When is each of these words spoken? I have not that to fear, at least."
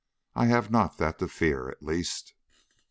I 0.33 0.47
have 0.47 0.71
not 0.71 0.97
that 0.97 1.19
to 1.19 1.27
fear, 1.27 1.69
at 1.69 1.83
least." 1.83 2.33